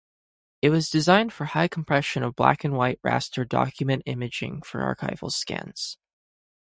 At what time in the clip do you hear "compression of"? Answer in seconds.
1.67-2.35